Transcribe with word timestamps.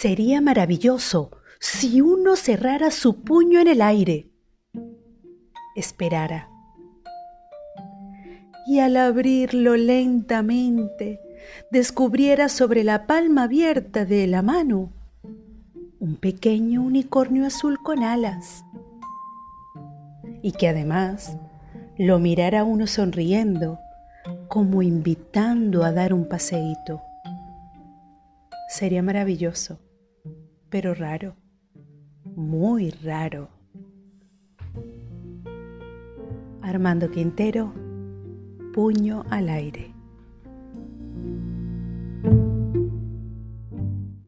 Sería 0.00 0.40
maravilloso 0.40 1.30
si 1.58 2.00
uno 2.00 2.34
cerrara 2.34 2.90
su 2.90 3.20
puño 3.20 3.60
en 3.60 3.68
el 3.68 3.82
aire. 3.82 4.30
Esperara. 5.76 6.48
Y 8.66 8.78
al 8.78 8.96
abrirlo 8.96 9.76
lentamente, 9.76 11.20
descubriera 11.70 12.48
sobre 12.48 12.82
la 12.82 13.06
palma 13.06 13.42
abierta 13.42 14.06
de 14.06 14.26
la 14.26 14.40
mano 14.40 14.90
un 15.98 16.16
pequeño 16.16 16.80
unicornio 16.80 17.44
azul 17.44 17.78
con 17.82 18.02
alas. 18.02 18.64
Y 20.40 20.52
que 20.52 20.68
además 20.68 21.36
lo 21.98 22.18
mirara 22.18 22.64
uno 22.64 22.86
sonriendo, 22.86 23.78
como 24.48 24.80
invitando 24.80 25.84
a 25.84 25.92
dar 25.92 26.14
un 26.14 26.26
paseíto. 26.26 27.02
Sería 28.70 29.02
maravilloso, 29.02 29.78
pero 30.70 30.94
raro, 30.94 31.34
muy 32.36 32.90
raro. 32.90 33.48
Armando 36.62 37.10
Quintero, 37.10 37.72
puño 38.72 39.24
al 39.30 39.48
aire. 39.48 39.99